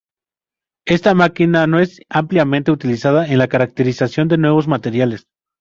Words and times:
Esta 0.87 1.13
máquina 1.13 1.67
no 1.67 1.77
es 1.77 1.99
ampliamente 2.09 2.71
utilizada 2.71 3.27
en 3.27 3.37
la 3.37 3.47
caracterización 3.47 4.27
de 4.29 4.39
nuevos 4.39 4.67
materiales. 4.67 5.27